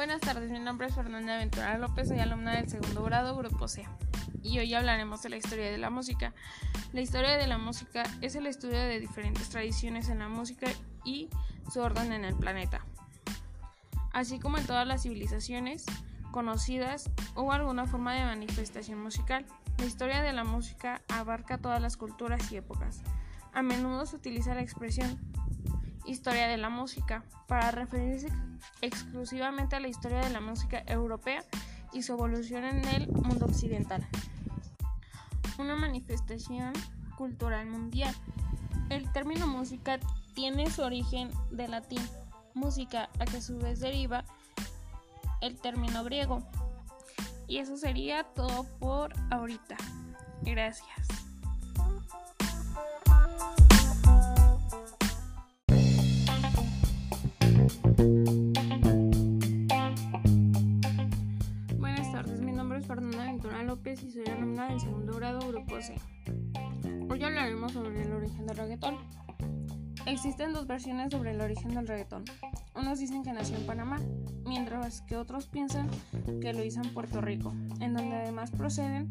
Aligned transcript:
Buenas 0.00 0.22
tardes, 0.22 0.50
mi 0.50 0.58
nombre 0.58 0.86
es 0.86 0.94
Fernanda 0.94 1.36
Ventura 1.36 1.76
López, 1.76 2.08
soy 2.08 2.20
alumna 2.20 2.56
del 2.56 2.70
segundo 2.70 3.02
grado, 3.02 3.36
Grupo 3.36 3.68
C. 3.68 3.86
Y 4.42 4.58
hoy 4.58 4.72
hablaremos 4.72 5.20
de 5.20 5.28
la 5.28 5.36
historia 5.36 5.70
de 5.70 5.76
la 5.76 5.90
música. 5.90 6.32
La 6.94 7.02
historia 7.02 7.36
de 7.36 7.46
la 7.46 7.58
música 7.58 8.04
es 8.22 8.34
el 8.34 8.46
estudio 8.46 8.78
de 8.78 8.98
diferentes 8.98 9.50
tradiciones 9.50 10.08
en 10.08 10.20
la 10.20 10.28
música 10.30 10.68
y 11.04 11.28
su 11.70 11.80
orden 11.80 12.14
en 12.14 12.24
el 12.24 12.34
planeta. 12.34 12.80
Así 14.14 14.38
como 14.38 14.56
en 14.56 14.66
todas 14.66 14.86
las 14.86 15.02
civilizaciones 15.02 15.84
conocidas 16.30 17.10
hubo 17.36 17.52
alguna 17.52 17.84
forma 17.84 18.14
de 18.14 18.24
manifestación 18.24 19.02
musical. 19.02 19.44
La 19.76 19.84
historia 19.84 20.22
de 20.22 20.32
la 20.32 20.44
música 20.44 21.02
abarca 21.08 21.58
todas 21.58 21.82
las 21.82 21.98
culturas 21.98 22.50
y 22.50 22.56
épocas. 22.56 23.02
A 23.52 23.60
menudo 23.60 24.06
se 24.06 24.16
utiliza 24.16 24.54
la 24.54 24.62
expresión 24.62 25.18
historia 26.10 26.48
de 26.48 26.56
la 26.56 26.68
música 26.68 27.24
para 27.46 27.70
referirse 27.70 28.28
exclusivamente 28.82 29.76
a 29.76 29.80
la 29.80 29.88
historia 29.88 30.20
de 30.20 30.30
la 30.30 30.40
música 30.40 30.82
europea 30.86 31.44
y 31.92 32.02
su 32.02 32.12
evolución 32.12 32.64
en 32.64 32.84
el 32.88 33.08
mundo 33.08 33.46
occidental. 33.46 34.06
Una 35.58 35.76
manifestación 35.76 36.72
cultural 37.16 37.66
mundial. 37.66 38.14
El 38.88 39.10
término 39.12 39.46
música 39.46 40.00
tiene 40.34 40.70
su 40.70 40.82
origen 40.82 41.30
de 41.50 41.68
latín 41.68 42.02
música, 42.54 43.08
a 43.18 43.24
que 43.24 43.36
a 43.38 43.40
su 43.40 43.58
vez 43.58 43.80
deriva 43.80 44.24
el 45.40 45.60
término 45.60 46.04
griego. 46.04 46.42
Y 47.46 47.58
eso 47.58 47.76
sería 47.76 48.24
todo 48.24 48.64
por 48.78 49.12
ahorita. 49.30 49.76
Gracias. 50.42 51.19
Alumna 64.30 64.68
del 64.68 64.80
segundo 64.80 65.14
grado 65.14 65.40
Grupo 65.48 65.80
C. 65.80 65.94
Hoy 67.08 67.22
hablaremos 67.22 67.72
sobre 67.72 68.02
el 68.02 68.12
origen 68.12 68.46
del 68.46 68.56
reggaetón. 68.56 68.96
Existen 70.06 70.52
dos 70.52 70.66
versiones 70.66 71.10
sobre 71.10 71.32
el 71.32 71.40
origen 71.40 71.74
del 71.74 71.86
reggaetón. 71.86 72.24
Unos 72.74 72.98
dicen 72.98 73.22
que 73.22 73.32
nació 73.32 73.56
en 73.56 73.66
Panamá, 73.66 73.98
mientras 74.46 75.02
que 75.02 75.16
otros 75.16 75.46
piensan 75.46 75.88
que 76.40 76.52
lo 76.52 76.64
hizo 76.64 76.80
en 76.80 76.94
Puerto 76.94 77.20
Rico, 77.20 77.52
en 77.80 77.94
donde 77.94 78.16
además 78.16 78.50
proceden 78.50 79.08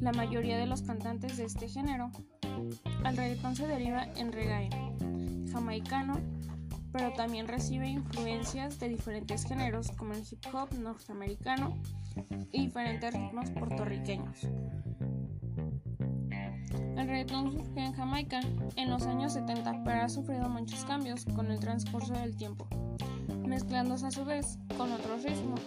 la 0.00 0.12
mayoría 0.12 0.58
de 0.58 0.66
los 0.66 0.82
cantantes 0.82 1.36
de 1.36 1.44
este 1.44 1.68
género. 1.68 2.10
El 3.04 3.16
reggaetón 3.16 3.56
se 3.56 3.66
deriva 3.66 4.04
en 4.16 4.32
reggae 4.32 4.68
jamaicano, 5.52 6.18
pero 6.92 7.12
también 7.12 7.46
recibe 7.46 7.88
influencias 7.88 8.78
de 8.80 8.88
diferentes 8.88 9.44
géneros 9.44 9.92
como 9.92 10.14
el 10.14 10.24
hip 10.28 10.44
hop 10.52 10.72
norteamericano 10.74 11.78
y 12.52 12.66
diferentes 12.66 13.14
ritmos 13.14 13.50
puertorriqueños. 13.50 14.44
El 16.96 17.06
reggaetón 17.06 17.52
surgió 17.52 17.82
en 17.82 17.92
Jamaica 17.92 18.40
en 18.76 18.90
los 18.90 19.06
años 19.06 19.32
70, 19.32 19.84
pero 19.84 20.02
ha 20.02 20.08
sufrido 20.08 20.48
muchos 20.48 20.84
cambios 20.84 21.24
con 21.24 21.50
el 21.50 21.60
transcurso 21.60 22.12
del 22.14 22.36
tiempo, 22.36 22.66
mezclándose 23.46 24.06
a 24.06 24.10
su 24.10 24.24
vez 24.24 24.58
con 24.76 24.92
otros 24.92 25.22
ritmos. 25.22 25.60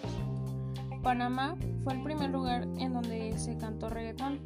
Panamá 1.01 1.55
fue 1.83 1.93
el 1.93 2.03
primer 2.03 2.29
lugar 2.29 2.63
en 2.77 2.93
donde 2.93 3.37
se 3.37 3.57
cantó 3.57 3.89
reggaetón 3.89 4.39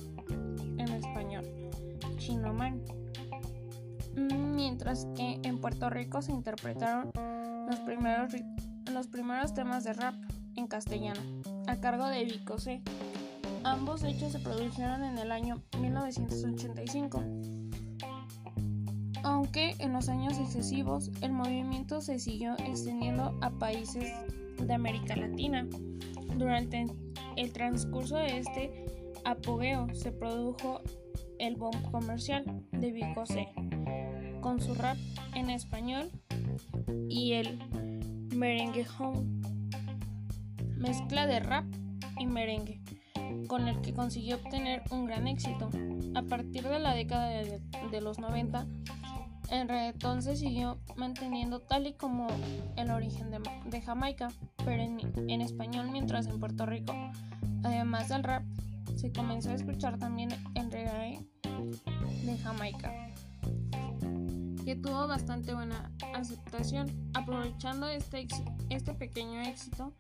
en 0.78 0.90
español, 0.90 1.44
Chino 2.18 2.54
Man 2.54 2.82
mientras 4.16 5.08
que 5.16 5.40
en 5.44 5.60
Puerto 5.60 5.90
Rico 5.90 6.22
se 6.22 6.32
interpretaron 6.32 7.12
los 7.70 7.80
primeros, 7.82 8.34
los 8.92 9.08
primeros 9.08 9.54
temas 9.54 9.84
de 9.84 9.94
rap 9.94 10.16
en 10.56 10.68
castellano, 10.68 11.22
a 11.68 11.80
cargo 11.80 12.08
de 12.08 12.26
Vico 12.26 12.58
C. 12.58 12.82
Ambos 13.64 14.04
hechos 14.04 14.32
se 14.32 14.40
produjeron 14.40 15.04
en 15.04 15.18
el 15.18 15.32
año 15.32 15.62
1985. 15.80 17.24
Aunque 19.24 19.76
en 19.80 19.94
los 19.94 20.10
años 20.10 20.36
sucesivos 20.36 21.10
el 21.22 21.32
movimiento 21.32 22.02
se 22.02 22.20
siguió 22.20 22.54
extendiendo 22.60 23.38
a 23.42 23.50
países 23.50 24.12
de 24.60 24.74
América 24.74 25.16
Latina. 25.16 25.68
Durante 26.38 26.86
el 27.36 27.54
transcurso 27.54 28.18
de 28.18 28.38
este 28.38 28.86
apogeo 29.24 29.88
se 29.94 30.12
produjo 30.12 30.82
el 31.40 31.56
boom 31.56 31.82
comercial 31.92 32.46
de 32.72 32.92
Vico 32.92 33.26
C 33.26 33.48
con 34.42 34.62
su 34.62 34.76
rap 34.76 34.98
en 35.34 35.50
español 35.50 36.12
y 37.10 37.34
el 37.34 37.58
merengue 38.36 38.86
home, 39.00 39.24
mezcla 40.86 41.26
de 41.26 41.40
rap 41.40 41.66
y 42.20 42.28
merengue, 42.28 42.80
con 43.48 43.68
el 43.68 43.82
que 43.82 43.94
consiguió 43.94 44.36
obtener 44.36 44.84
un 44.92 45.06
gran 45.06 45.28
éxito. 45.28 45.70
A 46.14 46.22
partir 46.22 46.64
de 46.68 46.80
la 46.80 46.94
década 46.94 47.28
de, 47.28 48.02
los 48.02 48.20
90, 48.20 48.68
el 49.50 49.68
reggaetón 49.68 50.22
se 50.22 50.36
siguió 50.36 50.78
manteniendo 50.96 51.60
tal 51.60 51.88
y 51.88 51.94
como 51.94 52.28
el 52.76 52.92
origen 52.92 53.32
de, 53.32 53.82
Jamaica, 53.82 54.28
pero 54.64 54.84
en, 54.84 55.42
español, 55.42 55.90
mientras 55.92 56.28
en 56.28 56.40
Puerto 56.40 56.68
Rico, 56.68 56.94
además 57.64 58.10
del 58.10 58.24
rap, 58.24 58.44
se 58.96 59.12
comenzó 59.12 59.50
a 59.50 59.56
escuchar 59.56 59.98
también 59.98 60.30
el 60.54 60.72
reggae 60.72 61.20
de 62.26 62.38
Jamaica 62.38 62.94
que 64.64 64.76
tuvo 64.76 65.08
bastante 65.08 65.54
buena 65.54 65.92
aceptación. 66.16 66.90
Aprovechando 67.14 67.88
este, 67.88 68.28
este 68.72 68.96
pequeño 68.96 69.42
éxito, 69.42 69.94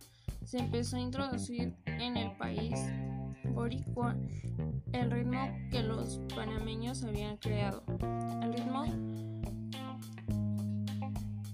se 0.45 0.59
empezó 0.59 0.97
a 0.97 0.99
introducir 0.99 1.73
en 1.85 2.17
el 2.17 2.31
país 2.37 2.79
boricua 3.53 4.15
el 4.93 5.11
ritmo 5.11 5.39
que 5.71 5.81
los 5.81 6.19
panameños 6.35 7.03
habían 7.03 7.37
creado. 7.37 7.83
El 8.41 8.53
ritmo 8.53 8.85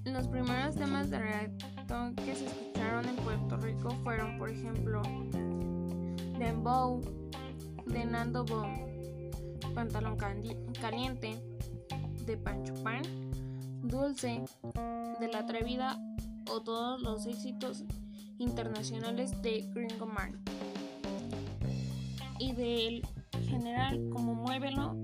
los 0.06 0.28
primeros 0.28 0.76
temas 0.76 1.10
de 1.10 1.20
reggaeton 1.20 2.16
que 2.16 2.36
se 2.36 2.46
escucharon 2.46 3.08
en 3.08 3.16
Puerto 3.18 3.58
Rico 3.58 3.92
fueron, 4.04 4.38
por 4.38 4.50
ejemplo, 4.50 5.02
Dembow, 6.38 7.02
de 7.86 8.06
Nando 8.06 8.44
Bomb, 8.44 8.78
Pantalón 9.74 10.18
Caliente, 10.18 11.42
de 12.26 12.38
Pancho 12.38 12.74
Pan, 12.84 13.04
Dulce, 13.84 14.44
de 15.20 15.28
La 15.30 15.40
Atrevida 15.40 15.98
o 16.50 16.62
todos 16.62 17.02
los 17.02 17.26
éxitos 17.26 17.86
internacionales 18.42 19.40
de 19.42 19.62
Gringo 19.74 20.06
Man 20.06 20.42
y 22.40 22.54
del 22.54 23.06
general 23.48 24.10
como 24.12 24.34
Muévelo 24.34 24.98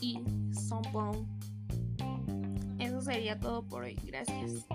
y 0.00 0.18
Sombong. 0.52 1.26
Eso 2.78 3.00
sería 3.00 3.38
todo 3.38 3.62
por 3.62 3.84
hoy. 3.84 3.96
Gracias. 4.04 4.66